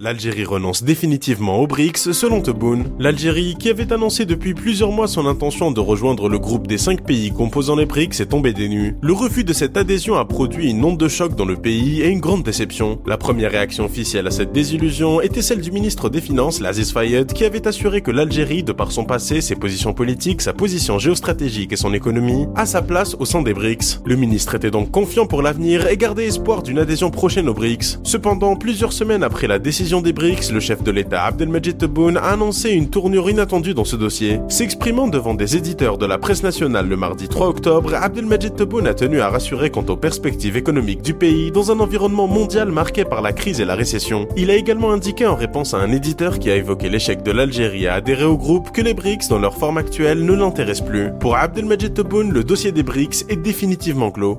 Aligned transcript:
L'Algérie 0.00 0.44
renonce 0.44 0.84
définitivement 0.84 1.58
aux 1.58 1.66
BRICS 1.66 2.12
selon 2.12 2.40
Tebboune. 2.40 2.84
L'Algérie, 3.00 3.56
qui 3.58 3.68
avait 3.68 3.92
annoncé 3.92 4.26
depuis 4.26 4.54
plusieurs 4.54 4.92
mois 4.92 5.08
son 5.08 5.26
intention 5.26 5.72
de 5.72 5.80
rejoindre 5.80 6.28
le 6.28 6.38
groupe 6.38 6.68
des 6.68 6.78
cinq 6.78 7.02
pays 7.02 7.32
composant 7.32 7.74
les 7.74 7.84
BRICS, 7.84 8.20
est 8.20 8.26
tombé 8.26 8.52
des 8.52 8.68
nues. 8.68 8.94
Le 9.02 9.12
refus 9.12 9.42
de 9.42 9.52
cette 9.52 9.76
adhésion 9.76 10.14
a 10.14 10.24
produit 10.24 10.70
une 10.70 10.84
onde 10.84 10.98
de 10.98 11.08
choc 11.08 11.34
dans 11.34 11.44
le 11.44 11.56
pays 11.56 12.00
et 12.00 12.10
une 12.10 12.20
grande 12.20 12.44
déception. 12.44 13.00
La 13.06 13.16
première 13.16 13.50
réaction 13.50 13.86
officielle 13.86 14.28
à 14.28 14.30
cette 14.30 14.52
désillusion 14.52 15.20
était 15.20 15.42
celle 15.42 15.60
du 15.60 15.72
ministre 15.72 16.08
des 16.08 16.20
Finances, 16.20 16.60
Laziz 16.60 16.92
Fayed, 16.92 17.32
qui 17.32 17.44
avait 17.44 17.66
assuré 17.66 18.00
que 18.00 18.12
l'Algérie, 18.12 18.62
de 18.62 18.70
par 18.70 18.92
son 18.92 19.04
passé, 19.04 19.40
ses 19.40 19.56
positions 19.56 19.94
politiques, 19.94 20.42
sa 20.42 20.52
position 20.52 21.00
géostratégique 21.00 21.72
et 21.72 21.76
son 21.76 21.92
économie, 21.92 22.46
a 22.54 22.66
sa 22.66 22.82
place 22.82 23.16
au 23.18 23.24
sein 23.24 23.42
des 23.42 23.52
BRICS. 23.52 24.02
Le 24.04 24.14
ministre 24.14 24.54
était 24.54 24.70
donc 24.70 24.92
confiant 24.92 25.26
pour 25.26 25.42
l'avenir 25.42 25.88
et 25.88 25.96
gardait 25.96 26.28
espoir 26.28 26.62
d'une 26.62 26.78
adhésion 26.78 27.10
prochaine 27.10 27.48
aux 27.48 27.54
BRICS. 27.54 27.98
Cependant, 28.04 28.54
plusieurs 28.54 28.92
semaines 28.92 29.24
après 29.24 29.48
la 29.48 29.58
des 29.88 30.12
BRICS, 30.12 30.52
le 30.52 30.60
chef 30.60 30.82
de 30.82 30.90
l'État 30.90 31.24
Abdelmajid 31.24 31.78
Tebboune 31.78 32.18
a 32.18 32.32
annoncé 32.32 32.72
une 32.72 32.90
tournure 32.90 33.30
inattendue 33.30 33.72
dans 33.72 33.86
ce 33.86 33.96
dossier. 33.96 34.38
S'exprimant 34.48 35.08
devant 35.08 35.32
des 35.32 35.56
éditeurs 35.56 35.96
de 35.96 36.04
la 36.04 36.18
presse 36.18 36.42
nationale 36.42 36.86
le 36.86 36.96
mardi 36.96 37.26
3 37.26 37.48
octobre, 37.48 37.94
Abdelmajid 37.94 38.54
Tebboune 38.54 38.86
a 38.86 38.92
tenu 38.92 39.22
à 39.22 39.30
rassurer 39.30 39.70
quant 39.70 39.86
aux 39.88 39.96
perspectives 39.96 40.58
économiques 40.58 41.00
du 41.00 41.14
pays 41.14 41.50
dans 41.50 41.72
un 41.72 41.80
environnement 41.80 42.26
mondial 42.26 42.70
marqué 42.70 43.06
par 43.06 43.22
la 43.22 43.32
crise 43.32 43.62
et 43.62 43.64
la 43.64 43.76
récession. 43.76 44.28
Il 44.36 44.50
a 44.50 44.56
également 44.56 44.92
indiqué 44.92 45.24
en 45.24 45.34
réponse 45.34 45.72
à 45.72 45.78
un 45.78 45.90
éditeur 45.90 46.38
qui 46.38 46.50
a 46.50 46.56
évoqué 46.56 46.90
l'échec 46.90 47.22
de 47.22 47.30
l'Algérie 47.30 47.86
à 47.86 47.94
adhérer 47.94 48.24
au 48.24 48.36
groupe 48.36 48.70
que 48.72 48.82
les 48.82 48.92
BRICS 48.92 49.28
dans 49.30 49.38
leur 49.38 49.54
forme 49.54 49.78
actuelle 49.78 50.22
ne 50.22 50.34
l'intéressent 50.34 50.86
plus. 50.86 51.12
Pour 51.18 51.36
Abdelmajid 51.36 51.94
Tebboune, 51.94 52.30
le 52.30 52.44
dossier 52.44 52.72
des 52.72 52.82
BRICS 52.82 53.24
est 53.30 53.36
définitivement 53.36 54.10
clos. 54.10 54.38